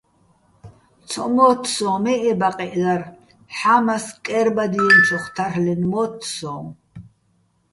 ცო 1.09 1.23
მოთთ 1.35 1.63
სოჼ 1.75 1.91
მე 2.03 2.13
ე 2.29 2.31
ბაყეჸ 2.39 2.73
დარ, 2.81 3.01
ჰ̦ამას 3.57 4.05
კერბადიენჩოხ 4.25 5.25
თარლ'ენო̆ 5.35 5.89
მოთთ 5.91 6.21
სოჼ. 6.35 6.55